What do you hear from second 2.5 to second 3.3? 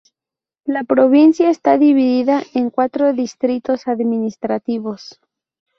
en cuatro